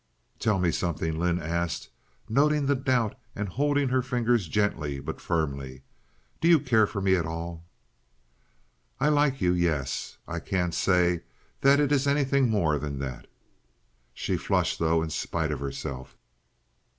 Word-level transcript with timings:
"Tell 0.39 0.57
me 0.57 0.71
something," 0.71 1.19
Lynde 1.19 1.41
asked, 1.43 1.89
noting 2.27 2.65
the 2.65 2.73
doubt 2.73 3.15
and 3.35 3.47
holding 3.47 3.89
her 3.89 4.01
fingers 4.01 4.47
gently 4.47 4.99
but 4.99 5.21
firmly, 5.21 5.83
"do 6.39 6.47
you 6.47 6.59
care 6.59 6.87
for 6.87 7.01
me 7.03 7.15
at 7.15 7.27
all?" 7.27 7.63
"I 8.99 9.09
like 9.09 9.41
you, 9.41 9.53
yes. 9.53 10.17
I 10.27 10.39
can't 10.39 10.73
say 10.73 11.21
that 11.59 11.79
it 11.79 11.91
is 11.91 12.07
anything 12.07 12.49
more 12.49 12.79
than 12.79 12.97
that." 12.97 13.27
She 14.11 14.37
flushed, 14.37 14.79
though, 14.79 15.03
in 15.03 15.11
spite 15.11 15.51
of 15.51 15.59
herself. 15.59 16.17